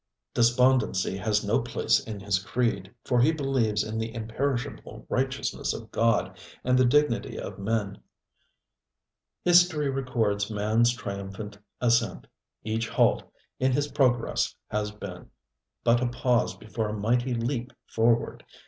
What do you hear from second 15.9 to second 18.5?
a pause before a mighty leap forward.